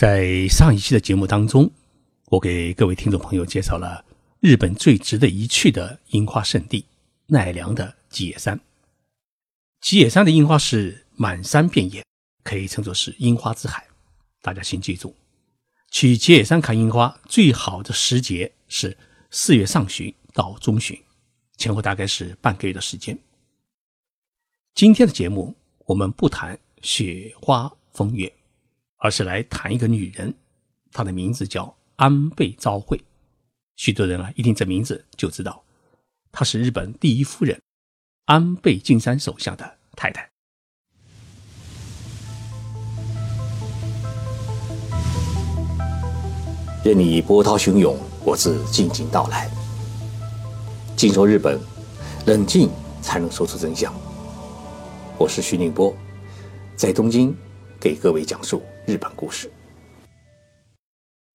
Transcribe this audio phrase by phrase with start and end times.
[0.00, 1.70] 在上一期的节目当中，
[2.30, 4.02] 我给各位听众朋友介绍了
[4.40, 6.86] 日本最值得一去的樱花圣地
[7.26, 8.58] 奈良的吉野山。
[9.82, 12.02] 吉野山的樱花是满山遍野，
[12.42, 13.86] 可以称作是樱花之海。
[14.40, 15.14] 大家请记住，
[15.90, 18.96] 去吉野山看樱花最好的时节是
[19.30, 20.98] 四月上旬到中旬，
[21.58, 23.18] 前后大概是半个月的时间。
[24.74, 25.54] 今天的节目
[25.84, 28.32] 我们不谈雪花风月。
[29.00, 30.34] 而是来谈一个女人，
[30.92, 33.00] 她的名字叫安倍昭惠。
[33.76, 35.64] 许多人啊，一听这名字就知道，
[36.30, 37.58] 她是日本第一夫人
[38.26, 40.28] 安倍晋三首相的太太。
[46.84, 49.50] 任你波涛汹涌，我自静静到来。
[50.94, 51.58] 静说日本，
[52.26, 52.70] 冷静
[53.00, 53.94] 才能说出真相。
[55.16, 55.94] 我是徐宁波，
[56.76, 57.34] 在东京
[57.80, 58.62] 给各位讲述。
[58.90, 59.48] 日本故事。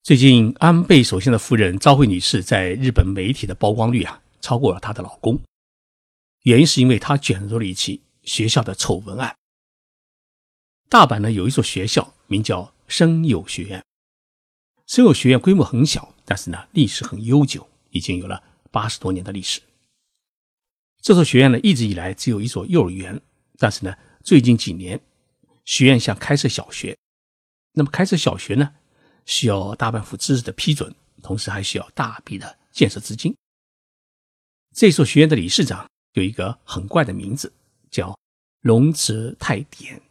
[0.04, 5.40] 最近，安倍首相的夫人昭惠女士在日本媒体的曝光率啊，超过了她的老公。
[6.42, 9.34] 原因是因为她卷入了一起学校的丑闻案。
[10.90, 13.82] 大阪呢有一所学校，名叫生友学院。
[14.86, 19.62] 生友学院规模很小，但是呢历史很悠久，已经有了八十多年的历史。
[21.02, 23.22] 这所学院呢一直以来只有一所幼儿园，
[23.58, 25.00] 但是呢最近几年，
[25.64, 26.98] 学院想开设小学。
[27.78, 28.74] 那么开设小学呢，
[29.26, 33.36] 需要大半府知事的批准，同时还需要大笔的建设资金。
[34.74, 37.54] 这所学院的理事长有一个很怪的名字，
[37.92, 38.18] 叫
[38.62, 40.02] 龙池太典。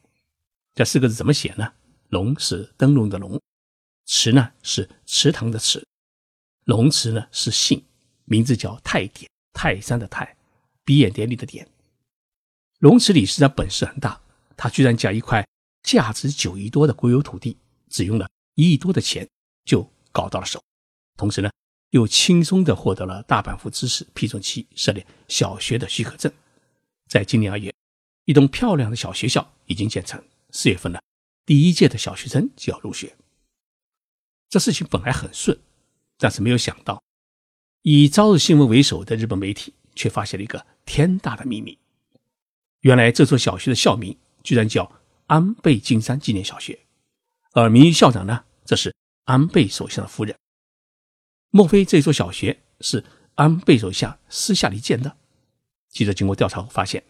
[0.75, 1.73] 这四个字怎么写呢？
[2.11, 3.41] 龙是灯笼的龙，
[4.05, 5.87] 池呢是池塘的池，
[6.65, 7.83] 龙池呢是姓，
[8.27, 10.37] 名字叫太典，泰山的泰，
[10.85, 11.67] 鼻眼典礼的典。
[12.81, 14.21] 龙池理事长本事很大，
[14.55, 15.43] 他居然将一块。
[15.85, 17.59] 价值九亿多的国有土地，
[17.91, 19.29] 只用了一亿多的钱
[19.65, 20.61] 就搞到了手，
[21.15, 21.51] 同时呢，
[21.91, 26.33] 又轻松地获得了大阪府知事批准其设立小学的许可证。
[27.07, 27.73] 在今年二月，
[28.25, 30.99] 一栋漂亮的小学校已经建成，四月份呢，
[31.45, 33.15] 第一届的小学生就要入学。
[34.49, 35.57] 这事情本来很顺，
[36.17, 37.03] 但是没有想到，
[37.83, 41.79] 以朝日新闻为首的日本媒体却发现了一个天大的秘密：
[42.81, 44.91] 原来这所小学的校名居然叫。
[45.27, 46.79] 安倍晋三纪念小学，
[47.53, 50.37] 而名誉校长呢，则是安倍首相的夫人。
[51.51, 53.05] 莫非这所小学是
[53.37, 55.17] 安倍首相私下里建的？
[55.89, 57.05] 记者经过调查后发现，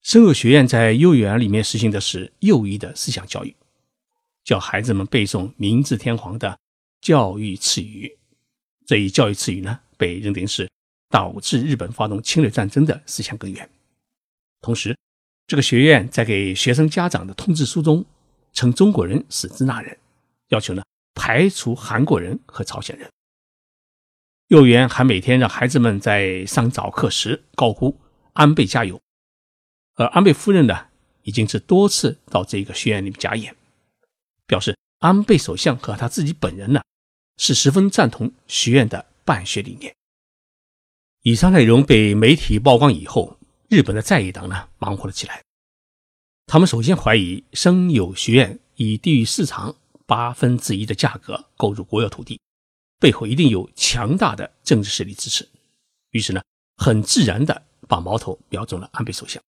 [0.00, 3.54] 生友学院在幼儿园里面实行的是右翼的思想教育，
[4.42, 6.58] 教孩子们背诵明治天皇的
[7.00, 8.18] 教育赐语。
[8.86, 10.70] 这一教育赐语呢，被认定是
[11.10, 13.70] 导致日本发动侵略战争的思想根源。
[14.62, 14.96] 同时，
[15.50, 18.04] 这个学院在给学生家长的通知书中，
[18.52, 19.98] 称中国人是支那人，
[20.50, 23.10] 要求呢排除韩国人和朝鲜人。
[24.46, 27.98] 幼儿园还每天让孩子们在上早课时高呼
[28.34, 29.00] “安倍加油”，
[29.98, 30.86] 而安倍夫人呢，
[31.24, 33.56] 已经是多次到这个学院里面讲演，
[34.46, 36.80] 表示安倍首相和他自己本人呢，
[37.38, 39.92] 是十分赞同学院的办学理念。
[41.22, 43.39] 以上内容被媒体曝光以后。
[43.70, 45.44] 日本的在野党呢，忙活了起来。
[46.46, 49.76] 他们首先怀疑生友学院以低于市场
[50.06, 52.40] 八分之一的价格购入国有土地，
[52.98, 55.48] 背后一定有强大的政治势力支持。
[56.10, 56.42] 于是呢，
[56.78, 59.40] 很自然的把矛头瞄准了安倍首相。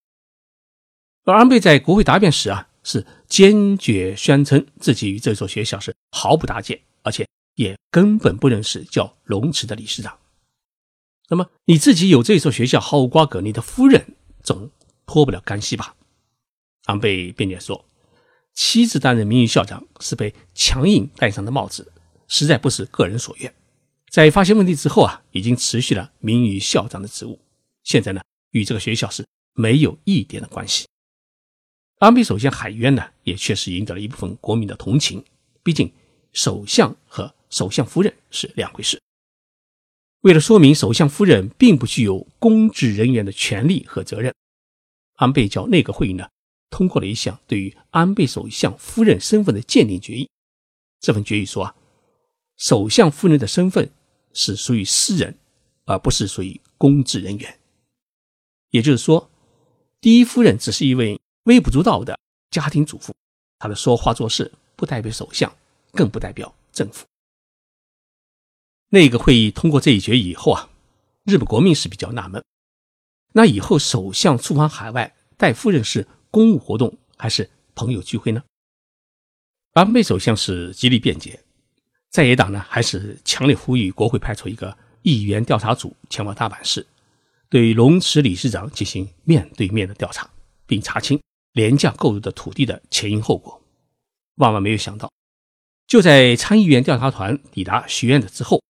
[1.24, 10.16] 而安倍在国会答辩时啊，是坚决宣称自己与这所学校是毫不搭界，而且也根本不认识叫龙池的理事长。
[11.28, 14.11] 那么你自己有这所学校毫无瓜葛，你的夫人
[14.42, 14.70] 总
[15.06, 15.94] 脱不了干系吧？
[16.84, 17.84] 安倍辩解说，
[18.53, 21.92] 妻子担任名誉校长是被强硬戴上的帽子，
[22.28, 23.54] 实在不是个人所愿。
[24.10, 27.41] 在发现问题之后啊，已经辞去了名誉校长的职务，
[27.82, 28.20] 现在呢，
[28.50, 30.86] 与这个学校是没有一点的关系。
[31.98, 35.25] 安倍首相海冤呢，也确实赢得了一部分国民的同情，
[35.62, 35.91] 毕竟
[36.32, 39.00] 首相和首相夫人是两回事。
[40.22, 44.34] 为了说明首相夫人并不具有公职人员的权利和责任，
[45.22, 46.28] 安倍叫内阁会议呢
[46.69, 50.28] 通过了一项对于安倍首相夫人身份的鉴定决议。
[51.00, 51.76] 这份决议说啊，
[52.56, 53.88] 首相夫人的身份
[54.32, 55.38] 是属于私人，
[55.84, 57.58] 而不是属于公职人员。
[58.70, 59.30] 也就是说，
[60.00, 62.18] 第一夫人只是一位微不足道的
[62.50, 63.14] 家庭主妇，
[63.58, 65.54] 她的说话做事不代表首相，
[65.92, 67.06] 更不代表政府。
[68.88, 70.70] 那个会议通过这一决议以后啊，
[71.25, 72.42] 日本国民是比较纳闷，
[73.32, 78.43] 那以后首相出访海外带夫人是公务活动还是朋友聚会呢？
[79.73, 81.40] 安倍首相是极力辩解，
[82.11, 86.87] 在野党呢还是强烈呼吁国会派出一个议员调查组前往大阪市，
[87.49, 90.28] 对龙池理事长进行面对面的调查，
[90.67, 91.19] 并查清
[91.52, 93.62] 廉价购入的土地的前因后果。
[94.37, 95.11] 万万没有想到，
[95.87, 98.62] 就在参议员调查团抵达学院的之后，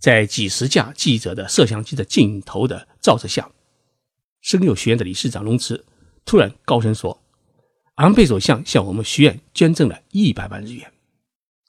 [0.00, 3.50] 在几十架记者的摄像机的镜头的照射下，
[4.40, 5.84] 生友学院的理事长龙池
[6.24, 7.20] 突然高声说。
[7.96, 10.90] 安倍首相向我们学院捐赠了一百万日元。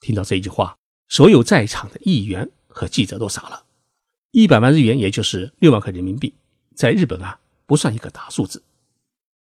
[0.00, 0.78] 听到这句话，
[1.08, 3.64] 所有在场的议员和记者都傻了。
[4.30, 6.32] 一百万日元，也就是六万块人民币，
[6.74, 8.62] 在日本啊不算一个大数字。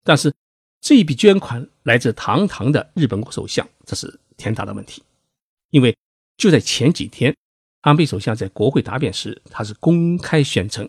[0.03, 0.35] 但是
[0.83, 5.03] 这一笔捐款来自堂堂的日本首相，这是天大的问题。
[5.71, 5.97] 因为
[6.37, 7.35] 就在前几天，
[7.81, 10.87] 安倍首相在国会答辩时，他是公开宣称：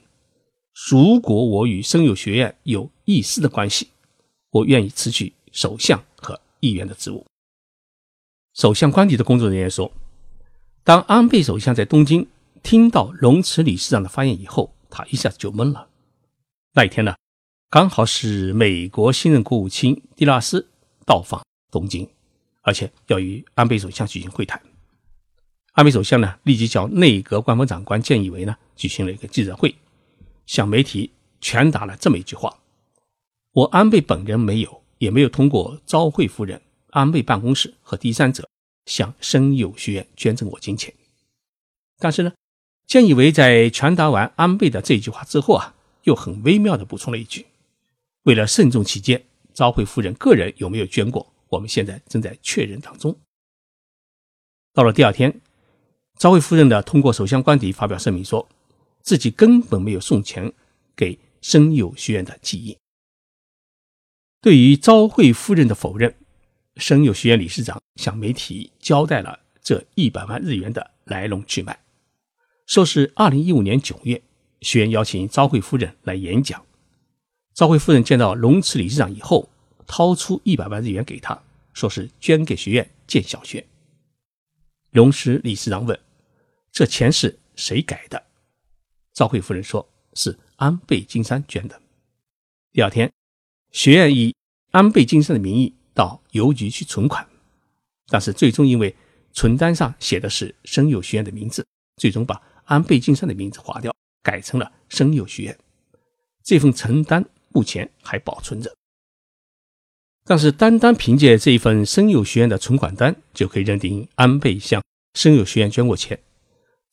[0.76, 3.88] 如果我与声友学院有一丝的关系，
[4.50, 5.34] 我愿意辞去。
[5.54, 7.26] 首相和议员的职务。
[8.54, 9.90] 首相官邸的工作人员说，
[10.84, 12.28] 当安倍首相在东京
[12.62, 15.88] 听到龙池理事长的发言以后，他一下子就懵了。
[16.74, 17.16] 那一天呢，
[17.70, 20.68] 刚好是美国新任国务卿蒂拉斯
[21.06, 22.06] 到访东京，
[22.64, 24.62] 而且要与安倍首相举行会谈。
[25.72, 29.74] 安倍首相呢，立即叫内阁官房长官菅义伟呢举行了一个记者会，
[30.46, 31.12] 向媒体
[31.42, 32.60] 传达了这么一句话
[33.52, 36.62] ：“我安倍本人没有。”也没有通过昭惠夫人、
[36.92, 38.48] 安倍办公室和第三者
[38.86, 40.92] 向生友学院捐赠过金钱。
[42.00, 42.32] 但是呢，
[42.88, 47.46] 菅义伟在传达完安倍的这句话之后啊，又很微妙的补充了一句
[48.24, 53.20] ：“为了慎重起见，昭惠夫人个人有没有捐过，我们现在正在确认当中。”
[54.74, 55.42] 到了第二天，
[56.18, 58.48] 昭惠夫人呢通过首相官邸发表声明，说
[59.06, 60.52] 自己根本没有送钱
[60.96, 62.76] 给生友学院的记忆。
[64.42, 66.16] 对于昭惠夫人的否认，
[66.78, 71.80] 生友学院理事长向媒体交代了这一百万日元的来龙去脉，
[72.66, 74.22] 说是二零一五年九月，
[74.62, 76.66] 学院邀请昭惠夫人来演讲，
[77.54, 79.50] 昭惠夫人见到龙池理事长以后，
[79.86, 81.44] 掏出一百万日元给他，
[81.74, 83.68] 说是捐给学院建小学。
[84.90, 86.00] 龙池理事长问
[86.72, 88.25] ：“这钱是谁给的？”
[89.16, 91.82] 昭惠夫人说：“是安倍晋三捐的。”
[92.72, 93.12] 第二天。
[93.72, 94.34] 学院以
[94.72, 97.28] 安倍晋三的名义到邮局去存款，
[98.08, 98.96] 但是最终因为
[99.34, 101.68] 存单上写的是生友学院的名字，
[101.98, 105.60] 最终把安倍晋三的名字划掉，改成了生友学院。
[106.42, 108.74] 这份存单目前还保存着，
[110.24, 114.82] 但是单单凭借这一份生友学院的存款单就可以认定安倍向
[115.16, 116.18] 生友学院捐过钱，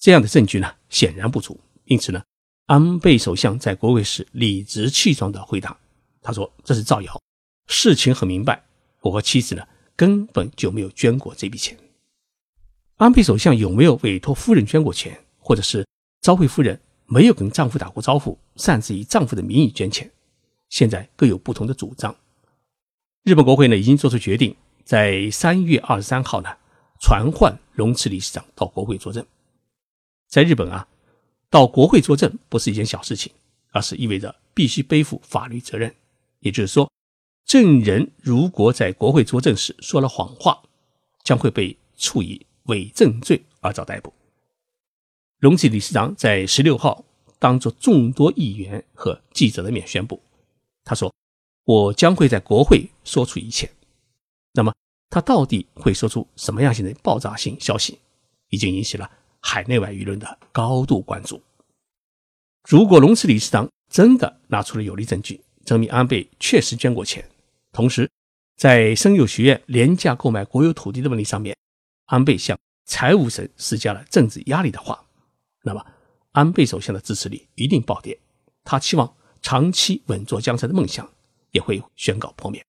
[0.00, 1.60] 这样的证据呢显然不足。
[1.84, 2.22] 因此呢，
[2.66, 5.76] 安倍首相在国会时理直气壮地回答。
[6.20, 7.20] 他说：“这是造谣，
[7.66, 8.64] 事情很明白。
[9.00, 11.76] 我和妻子呢，根本就没有捐过这笔钱。
[12.96, 15.84] 安倍首相有没有委托夫人捐过钱，或者是
[16.20, 20.08] 昭惠夫人没有跟丈夫打过招呼，擅自以丈夫的名义捐钱？
[20.68, 22.14] 现在各有不同的主张。
[23.24, 24.54] 日本国会呢，已经做出决定，
[24.84, 26.48] 在三月二十三号呢，
[27.00, 29.26] 传唤龙池理事长到国会作证。
[30.28, 30.86] 在日本啊，
[31.52, 33.30] 到国会作证不是一件小事情，
[33.72, 35.94] 而是意味着必须背负法律责任。”
[36.40, 36.90] 也就是说，
[37.44, 40.62] 证人如果在国会作证时说了谎话，
[41.22, 44.14] 将会被处以伪证罪而遭逮捕。
[45.40, 47.04] 龙崎理事长在十六号
[47.38, 50.22] 当着众多议员和记者的面宣布，
[50.84, 51.12] 他说
[51.64, 53.70] ：“我将会在国会说出一切。”
[54.54, 54.72] 那么，
[55.10, 57.98] 他到底会说出什么样性的爆炸性消息，
[58.48, 59.10] 已经引起了
[59.42, 61.42] 海内外舆论的高度关注。
[62.66, 67.28] 如果龙池理事长真的拿出了有力证据，证明安倍确实捐过钱，
[67.72, 68.08] 同时，
[68.56, 71.56] 在生友学院廉价购买国有土地的问题上面，
[72.06, 75.04] 安倍向财务省施加了政治压力的话，
[75.62, 75.84] 那么
[76.32, 78.18] 安倍首相的支持率一定暴跌，
[78.64, 81.10] 他期望长期稳坐江山的梦想
[81.50, 82.64] 也会宣告破灭。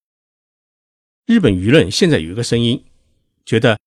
[1.26, 2.84] 日本舆论现在有一个声音，
[3.46, 3.80] 觉得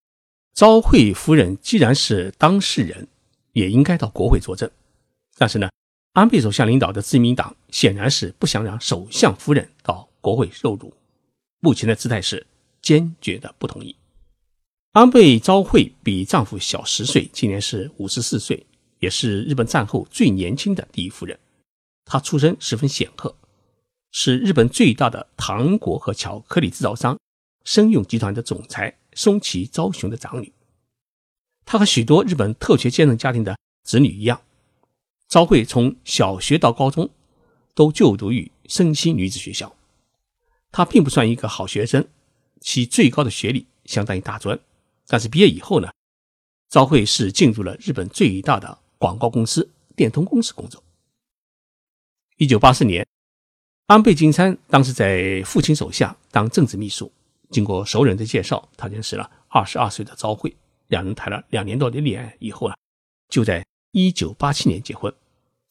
[0.57, 3.07] 昭惠夫人既然是当事人，
[3.53, 4.67] 也应该到国会作证，
[5.37, 5.69] 但是呢？
[6.13, 10.91] 安倍首相领导的自民党显然是不想让首相夫人到国会受辱，
[11.59, 12.47] 目前的姿态是
[12.81, 13.95] 坚决的不同意。
[14.93, 18.65] 安倍昭惠比丈夫小十岁，今年是五十四岁，
[18.97, 21.37] 也是日本战后最年轻的第一夫人。
[22.03, 23.35] 她出身十分显赫，
[24.11, 27.15] 是日本最大的糖果和巧克力制造商
[27.63, 30.53] 生用集团的总裁松崎昭雄的长女。
[31.65, 34.39] 她和许多日本特权阶层家庭的子女一样。
[35.27, 37.09] 昭惠从小学到高中
[37.73, 39.75] 都就读于升心女子学校，
[40.71, 42.07] 她并不算一个好学生，
[42.61, 44.57] 其最高的学历相当于大专，
[45.07, 45.91] 但是毕业以后呢，
[46.69, 50.81] 昭惠是进入了日本最大的广告公司电通公司工作。
[52.37, 53.05] 一九八四年，
[53.87, 57.11] 安倍晋三当时在父亲手下当政治秘书，
[57.49, 60.55] 经过熟人的介绍，他认识了二十二岁的昭惠，
[60.87, 62.75] 两人谈了两年多的恋爱以后呢，
[63.29, 65.13] 就在一九八七年结婚。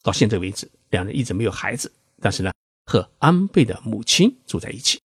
[0.03, 1.91] 到现在为止，两人一直没有孩子，
[2.21, 2.51] 但是呢，
[2.85, 4.99] 和安倍的母亲住在一起。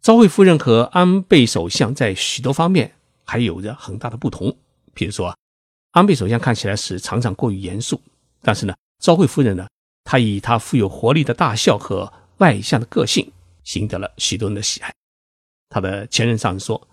[0.00, 4.56] 昭惠夫人和安倍首相在许多方面还有着很大的不同。
[4.94, 5.36] 比如说，
[5.90, 8.00] 安倍首相看起来是常常过于严肃，
[8.40, 9.66] 但是呢，昭惠夫人呢，
[10.04, 13.30] 她以她富有活力的大笑和外向的个性，
[13.74, 14.94] 赢得了许多人的喜爱。
[15.70, 16.88] 他的前任上司说，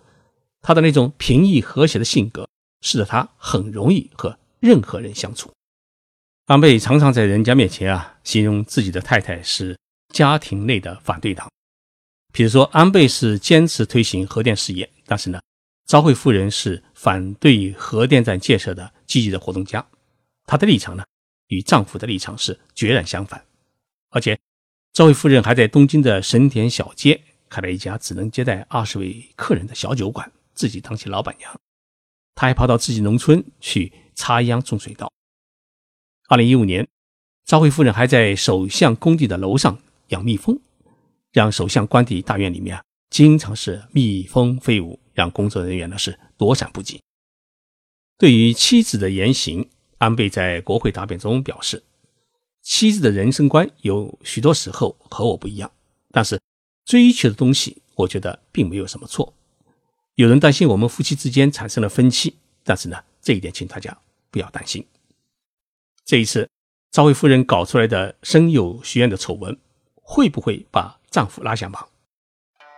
[0.61, 2.47] 他的那种平易和谐的性格，
[2.81, 5.51] 使得他很容易和任何人相处。
[6.45, 9.77] 安倍常常在人家面前啊，形容自己的太太是
[10.13, 11.51] 家庭内的反对党。
[12.31, 15.41] 比如说，安倍是坚持推行核电事业，但是呢，
[15.85, 19.85] 昭惠夫人是反对核电站建设的积极的活动家。
[20.45, 21.03] 她的立场呢，
[21.47, 23.43] 与丈夫的立场是决然相反。
[24.11, 24.39] 而且，
[24.93, 31.59] 昭惠夫人还在东京的神田小街开了一家只能接待二十位客人的小酒馆，自己当起老板娘。
[32.35, 35.11] 他还跑到自己农村去插秧种水稻。
[36.29, 36.87] 二零一五年，
[37.45, 40.59] 昭惠夫人还在首相工地的楼上养蜜蜂。
[41.33, 46.99] 让首相官邸大院里面啊，经常是蜜蜂飞舞，让工作人员呢是躲闪不及。
[48.17, 51.83] 对于妻子的言行，安倍在国会答辩中表示，
[52.63, 55.71] 妻子的人生观有许多时候和我不一样，
[56.11, 56.39] 但是
[56.87, 59.33] 追求的东西，我觉得并没有什么错。
[60.15, 63.95] 有人担心我们夫妻之间产生了分歧，但是呢，这一点请大家
[64.31, 64.87] 不要担心。
[66.05, 66.49] 这一次，
[66.89, 69.59] 赵薇夫人搞出来的生有学院的丑闻，
[70.01, 70.97] 会不会把？
[71.09, 71.83] 丈夫拉下马，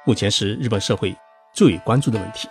[0.06, 1.14] 目前是日本社会
[1.54, 2.48] 最关注的问题。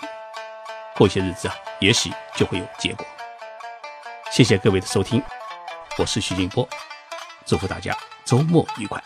[0.96, 3.06] 过些日子啊，也许就会有结果。
[4.30, 5.22] 谢谢各位的收听，
[5.98, 6.68] 我是徐静波，
[7.46, 7.96] 祝福大家
[8.26, 9.02] 周末愉快。